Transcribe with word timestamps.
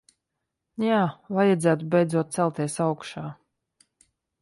Jā, 0.85 1.01
vajadzētu 1.41 1.91
beidzot 1.97 2.35
celties 2.39 2.81
augšā. 2.91 3.29